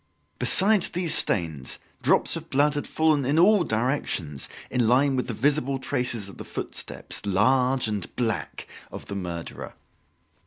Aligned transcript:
Besides 0.39 0.89
these 0.89 1.13
stains, 1.13 1.77
drops 2.01 2.35
of 2.35 2.49
blood 2.49 2.73
had 2.73 2.87
fallen 2.87 3.23
in 3.23 3.37
all 3.37 3.63
directions, 3.63 4.49
in 4.71 4.87
line 4.87 5.15
with 5.15 5.27
the 5.27 5.33
visible 5.35 5.77
traces 5.77 6.27
of 6.27 6.39
the 6.39 6.43
footsteps 6.43 7.23
large 7.27 7.87
and 7.87 8.15
black 8.15 8.65
of 8.91 9.05
the 9.05 9.15
murderer. 9.15 9.75